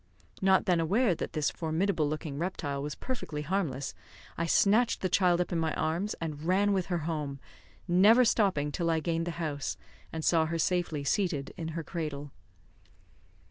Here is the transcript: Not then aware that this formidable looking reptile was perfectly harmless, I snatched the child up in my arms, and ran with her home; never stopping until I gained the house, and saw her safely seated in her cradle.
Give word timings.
Not 0.41 0.65
then 0.65 0.79
aware 0.79 1.13
that 1.13 1.33
this 1.33 1.51
formidable 1.51 2.09
looking 2.09 2.39
reptile 2.39 2.81
was 2.81 2.95
perfectly 2.95 3.43
harmless, 3.43 3.93
I 4.35 4.47
snatched 4.47 5.01
the 5.01 5.09
child 5.09 5.39
up 5.39 5.51
in 5.51 5.59
my 5.59 5.75
arms, 5.75 6.15
and 6.19 6.41
ran 6.41 6.73
with 6.73 6.87
her 6.87 7.05
home; 7.05 7.39
never 7.87 8.25
stopping 8.25 8.69
until 8.69 8.89
I 8.89 8.99
gained 8.99 9.27
the 9.27 9.37
house, 9.37 9.77
and 10.11 10.25
saw 10.25 10.47
her 10.47 10.57
safely 10.57 11.03
seated 11.03 11.53
in 11.55 11.77
her 11.77 11.83
cradle. 11.83 12.31